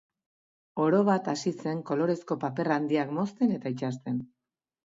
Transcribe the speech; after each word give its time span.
Orobat 0.85 1.29
hasi 1.33 1.53
zen 1.65 1.83
kolorezko 1.91 2.39
paper 2.47 2.73
handiak 2.79 3.15
mozten 3.19 3.55
eta 3.61 3.77
itsasten. 3.77 4.19